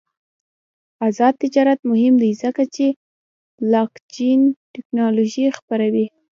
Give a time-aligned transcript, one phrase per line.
[1.07, 2.85] آزاد تجارت مهم دی ځکه چې
[3.57, 4.41] بلاکچین
[4.73, 6.05] تکنالوژي خپروي.